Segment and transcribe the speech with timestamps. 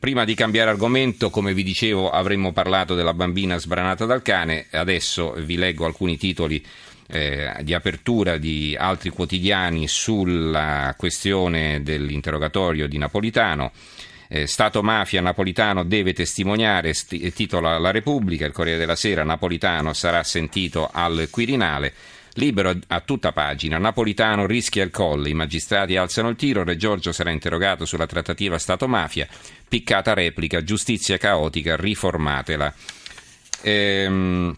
[0.00, 4.64] Prima di cambiare argomento, come vi dicevo, avremmo parlato della bambina sbranata dal cane.
[4.70, 6.64] Adesso vi leggo alcuni titoli
[7.06, 13.72] eh, di apertura di altri quotidiani sulla questione dell'interrogatorio di Napolitano.
[14.26, 19.92] Eh, Stato mafia Napolitano deve testimoniare, sti- titola La Repubblica, il Corriere della Sera, Napolitano
[19.92, 21.92] sarà sentito al Quirinale.
[22.34, 27.12] Libero a tutta pagina, Napolitano rischia il colle, i magistrati alzano il tiro, Re Giorgio
[27.12, 29.26] sarà interrogato sulla trattativa Stato-mafia,
[29.68, 32.72] piccata replica, giustizia caotica, riformatela.
[33.62, 34.56] Ehm,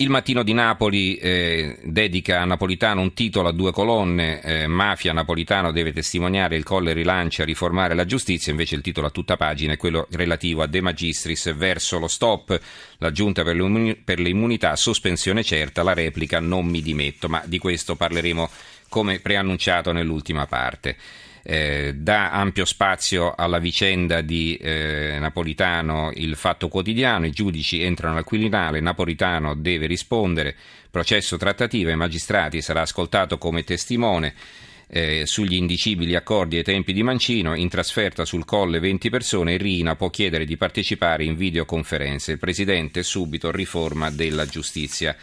[0.00, 5.12] il mattino di Napoli eh, dedica a Napolitano un titolo a due colonne, eh, Mafia
[5.12, 9.72] Napolitano deve testimoniare il colle rilancia, riformare la giustizia, invece il titolo a tutta pagina
[9.72, 12.60] è quello relativo a De Magistris verso lo stop,
[12.98, 17.42] la giunta per le, per le immunità, sospensione certa, la replica non mi dimetto, ma
[17.44, 18.48] di questo parleremo
[18.88, 20.96] come preannunciato nell'ultima parte
[21.50, 28.18] eh, dà ampio spazio alla vicenda di eh, Napolitano il Fatto Quotidiano, i giudici entrano
[28.18, 30.54] al Quirinale, Napolitano deve rispondere,
[30.90, 34.34] processo trattativa, i magistrati sarà ascoltato come testimone.
[34.90, 39.96] Eh, sugli indicibili accordi ai tempi di Mancino, in trasferta sul colle 20 persone, Rina
[39.96, 42.32] può chiedere di partecipare in videoconferenze.
[42.32, 45.16] Il Presidente subito riforma della giustizia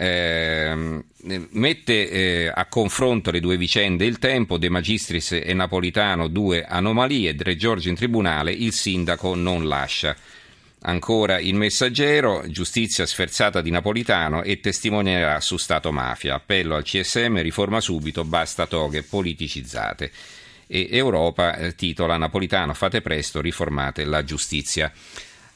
[0.00, 1.02] eh,
[1.50, 7.34] mette eh, a confronto le due vicende il tempo, De Magistris e Napolitano due anomalie,
[7.36, 10.14] Re Giorgio in tribunale, il sindaco non lascia.
[10.82, 16.36] Ancora il messaggero, giustizia sferzata di Napolitano e testimonierà su Stato mafia.
[16.36, 20.12] Appello al CSM, riforma subito, basta toghe politicizzate.
[20.68, 24.92] E Europa eh, titola Napolitano, fate presto, riformate la giustizia.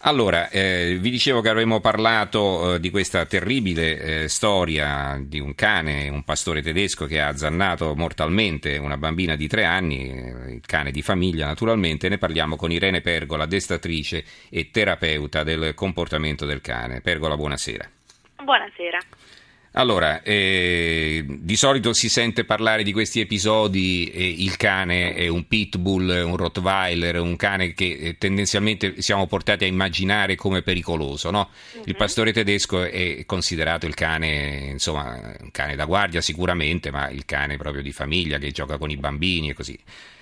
[0.04, 5.54] Allora, eh, vi dicevo che avremmo parlato eh, di questa terribile eh, storia di un
[5.54, 10.66] cane, un pastore tedesco che ha azzannato mortalmente una bambina di tre anni, eh, il
[10.66, 16.60] cane di famiglia naturalmente, ne parliamo con Irene Pergola, addestratrice e terapeuta del comportamento del
[16.60, 17.00] cane.
[17.00, 17.88] Pergola, buonasera.
[18.42, 18.98] Buonasera.
[19.74, 25.46] Allora, eh, di solito si sente parlare di questi episodi, eh, il cane è un
[25.46, 31.48] pitbull, un rottweiler, un cane che eh, tendenzialmente siamo portati a immaginare come pericoloso, no?
[31.72, 31.82] uh-huh.
[31.86, 37.24] Il pastore tedesco è considerato il cane, insomma, un cane da guardia sicuramente, ma il
[37.24, 39.78] cane proprio di famiglia che gioca con i bambini e così.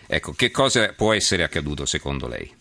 [0.07, 2.59] Ecco, che cosa può essere accaduto secondo lei?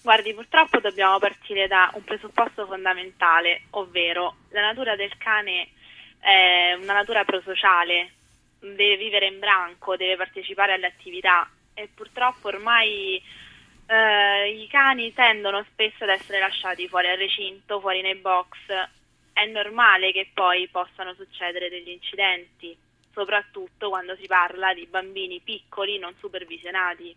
[0.00, 5.70] Guardi, purtroppo dobbiamo partire da un presupposto fondamentale, ovvero la natura del cane
[6.18, 8.12] è una natura prosociale,
[8.60, 13.22] deve vivere in branco, deve partecipare alle attività e purtroppo ormai
[13.86, 18.56] eh, i cani tendono spesso ad essere lasciati fuori al recinto, fuori nei box.
[19.32, 22.76] È normale che poi possano succedere degli incidenti,
[23.12, 27.16] soprattutto quando si parla di bambini piccoli non supervisionati.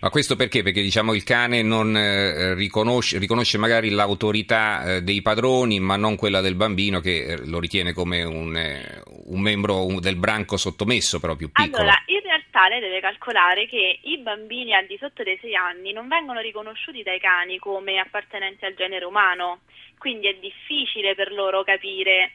[0.00, 0.62] Ma questo perché?
[0.62, 6.16] Perché diciamo, il cane non eh, riconosce, riconosce, magari l'autorità eh, dei padroni, ma non
[6.16, 10.56] quella del bambino che eh, lo ritiene come un, eh, un membro un, del branco
[10.56, 11.76] sottomesso, però più piccolo.
[11.76, 15.92] Allora, in realtà lei deve calcolare che i bambini al di sotto dei 6 anni
[15.92, 19.60] non vengono riconosciuti dai cani come appartenenti al genere umano,
[19.98, 22.32] quindi è difficile per loro capire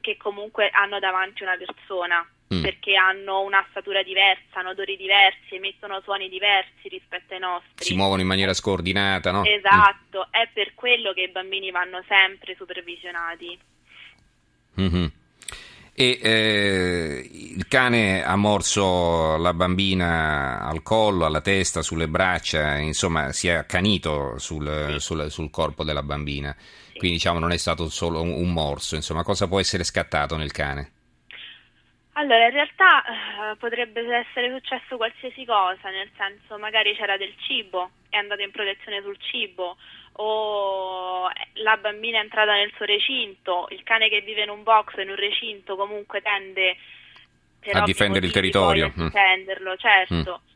[0.00, 2.62] che comunque hanno davanti una persona mm.
[2.62, 7.84] perché hanno una statura diversa, hanno odori diversi, emettono suoni diversi rispetto ai nostri.
[7.84, 9.44] Si muovono in maniera scordinata, no?
[9.44, 10.32] Esatto, mm.
[10.32, 13.58] è per quello che i bambini vanno sempre supervisionati.
[14.80, 15.06] Mm-hmm.
[15.98, 23.32] E eh, il cane ha morso la bambina al collo, alla testa, sulle braccia, insomma
[23.32, 26.54] si è accanito sul, sul, sul corpo della bambina.
[26.90, 30.52] Quindi diciamo non è stato solo un, un morso, insomma cosa può essere scattato nel
[30.52, 30.92] cane?
[32.18, 37.90] Allora, in realtà eh, potrebbe essere successo qualsiasi cosa, nel senso magari c'era del cibo,
[38.08, 39.76] è andato in protezione sul cibo,
[40.12, 44.96] o la bambina è entrata nel suo recinto, il cane che vive in un box,
[44.96, 46.76] in un recinto, comunque tende
[47.72, 48.86] a difendere il territorio.
[48.86, 49.04] A mm.
[49.06, 50.40] difenderlo, certo.
[50.42, 50.55] Mm.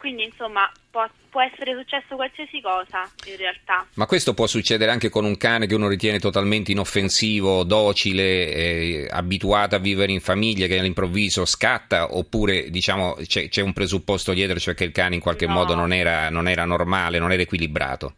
[0.00, 3.86] Quindi insomma può, può, essere successo qualsiasi cosa in realtà.
[3.96, 9.08] Ma questo può succedere anche con un cane che uno ritiene totalmente inoffensivo, docile, eh,
[9.10, 14.58] abituato a vivere in famiglia, che all'improvviso scatta, oppure diciamo c'è, c'è un presupposto dietro,
[14.58, 15.52] cioè che il cane in qualche no.
[15.52, 18.14] modo non era, non era normale, non era equilibrato?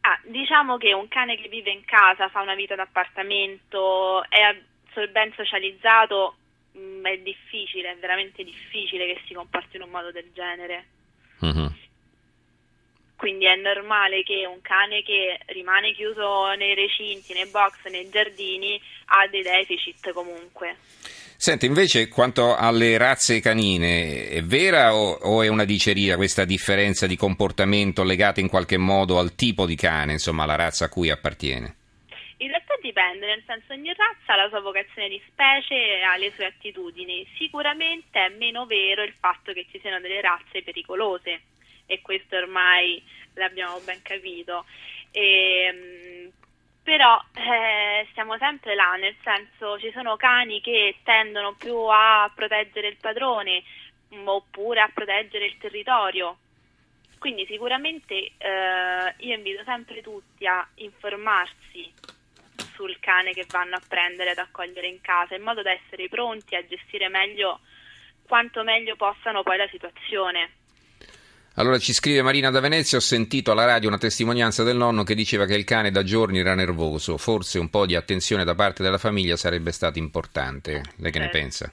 [0.00, 4.58] Ah, diciamo che un cane che vive in casa, fa una vita d'appartamento, è
[5.12, 6.34] ben socializzato,
[6.76, 10.86] mm, è difficile, è veramente difficile che si comporti in un modo del genere.
[11.44, 11.66] Mm-hmm.
[13.16, 18.80] Quindi è normale che un cane che rimane chiuso nei recinti, nei box, nei giardini,
[19.06, 20.76] ha dei deficit comunque.
[21.36, 27.06] Senti, invece, quanto alle razze canine, è vera o, o, è una diceria questa differenza
[27.06, 31.10] di comportamento legata in qualche modo al tipo di cane, insomma, alla razza a cui
[31.10, 31.76] appartiene?
[33.00, 36.44] Dipende, nel senso ogni razza ha la sua vocazione di specie e ha le sue
[36.44, 37.26] attitudini.
[37.38, 41.40] Sicuramente è meno vero il fatto che ci siano delle razze pericolose
[41.86, 43.02] e questo ormai
[43.34, 44.66] l'abbiamo ben capito.
[45.12, 46.30] E, ehm,
[46.82, 52.88] però eh, siamo sempre là, nel senso ci sono cani che tendono più a proteggere
[52.88, 53.62] il padrone
[54.14, 56.36] mm, oppure a proteggere il territorio.
[57.18, 61.99] Quindi sicuramente eh, io invito sempre tutti a informarsi
[62.80, 66.56] sul cane che vanno a prendere ad accogliere in casa, in modo da essere pronti
[66.56, 67.60] a gestire meglio
[68.22, 70.52] quanto meglio possano poi la situazione.
[71.54, 75.14] Allora ci scrive Marina da Venezia, ho sentito alla radio una testimonianza del nonno che
[75.14, 78.82] diceva che il cane da giorni era nervoso, forse un po' di attenzione da parte
[78.82, 80.80] della famiglia sarebbe stato importante.
[80.96, 81.18] Lei che certo.
[81.18, 81.72] ne pensa?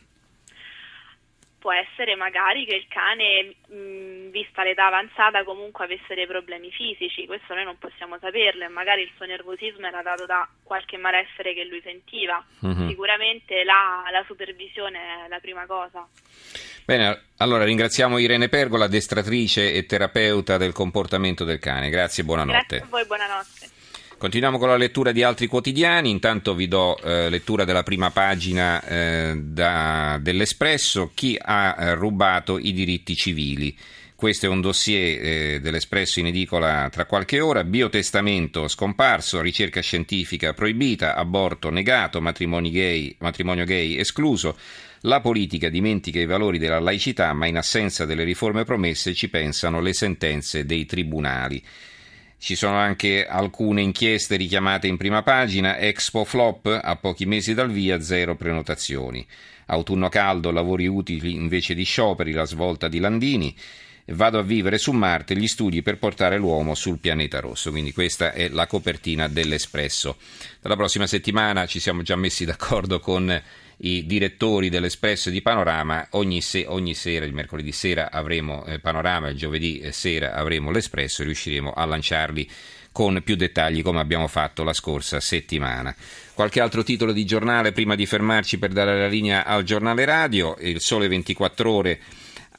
[1.68, 7.26] Può essere magari che il cane, mh, vista l'età avanzata, comunque avesse dei problemi fisici,
[7.26, 11.54] questo noi non possiamo saperlo e magari il suo nervosismo era dato da qualche malessere
[11.54, 12.42] che lui sentiva.
[12.66, 12.88] Mm-hmm.
[12.88, 16.08] Sicuramente la, la supervisione è la prima cosa.
[16.86, 21.90] Bene, allora ringraziamo Irene Pergola, addestratrice e terapeuta del comportamento del cane.
[21.90, 22.66] Grazie e buonanotte.
[22.66, 23.70] Grazie a voi, buonanotte.
[24.18, 28.84] Continuiamo con la lettura di altri quotidiani, intanto vi do eh, lettura della prima pagina
[28.84, 33.78] eh, da, dell'Espresso, chi ha eh, rubato i diritti civili.
[34.16, 40.54] Questo è un dossier eh, dell'Espresso in edicola tra qualche ora, biotestamento scomparso, ricerca scientifica
[40.54, 44.58] proibita, aborto negato, gay, matrimonio gay escluso.
[45.02, 49.80] La politica dimentica i valori della laicità, ma in assenza delle riforme promesse ci pensano
[49.80, 51.64] le sentenze dei tribunali.
[52.40, 55.80] Ci sono anche alcune inchieste richiamate in prima pagina.
[55.80, 59.26] Expo Flop, a pochi mesi dal via, zero prenotazioni.
[59.66, 63.56] Autunno caldo, lavori utili invece di scioperi, la svolta di Landini.
[64.12, 67.72] Vado a vivere su Marte, gli studi per portare l'uomo sul pianeta rosso.
[67.72, 70.18] Quindi questa è la copertina dell'Espresso.
[70.62, 73.42] Dalla prossima settimana ci siamo già messi d'accordo con
[73.78, 76.08] i direttori dell'Espresso e di Panorama.
[76.12, 80.72] Ogni, se- ogni sera, il mercoledì sera avremo eh, Panorama, il giovedì eh, sera avremo
[80.72, 82.50] l'Espresso e riusciremo a lanciarli
[82.92, 85.96] con più dettagli come abbiamo fatto la scorsa settimana.
[86.34, 90.56] Qualche altro titolo di giornale prima di fermarci per dare la linea al giornale radio,
[90.62, 92.00] il Sole 24 ore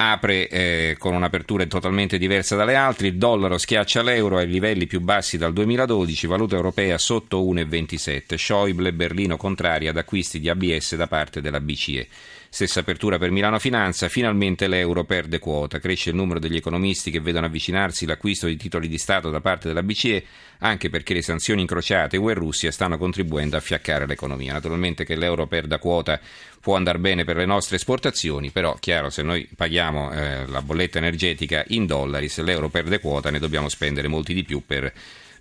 [0.01, 5.01] apre eh, con un'apertura totalmente diversa dalle altre, il dollaro schiaccia l'euro ai livelli più
[5.01, 11.09] bassi dal 2012, valuta europea sotto 1,27, Schäuble Berlino contraria ad acquisti di ABS da
[11.09, 12.07] parte della BCE.
[12.51, 17.21] Stessa apertura per Milano Finanza, finalmente l'euro perde quota, cresce il numero degli economisti che
[17.21, 20.25] vedono avvicinarsi l'acquisto di titoli di Stato da parte della BCE,
[20.61, 24.55] anche perché le sanzioni incrociate UE e Russia stanno contribuendo a fiaccare l'economia.
[24.55, 26.19] Naturalmente che l'euro perda quota
[26.59, 30.97] può andare bene per le nostre esportazioni, però chiaro se noi paghiamo eh, la bolletta
[30.97, 34.91] energetica in dollari, se l'euro perde quota ne dobbiamo spendere molti di più per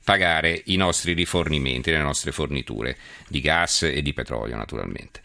[0.03, 5.21] pagare i nostri rifornimenti, le nostre forniture di gas e di petrolio naturalmente.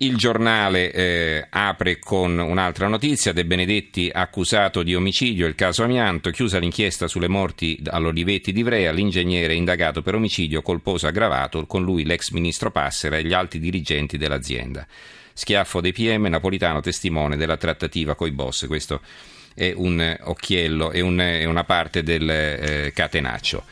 [0.00, 6.30] Il giornale eh, apre con un'altra notizia, De Benedetti accusato di omicidio, il caso amianto,
[6.30, 12.04] chiusa l'inchiesta sulle morti all'Olivetti di Ivrea, l'ingegnere indagato per omicidio colposo aggravato, con lui
[12.04, 14.86] l'ex ministro Passera e gli altri dirigenti dell'azienda.
[15.32, 19.00] Schiaffo dei PM, Napolitano testimone della trattativa coi boss, questo
[19.52, 23.64] è un occhiello, è, un, è una parte del eh, catenaccio.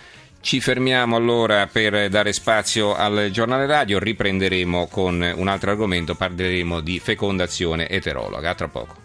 [0.47, 6.79] Ci fermiamo allora per dare spazio al giornale radio, riprenderemo con un altro argomento, parleremo
[6.79, 8.51] di fecondazione eterologa.
[8.51, 9.05] A tra poco.